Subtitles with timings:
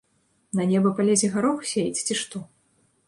[0.59, 2.37] На неба палезе гарох сеяць, ці што?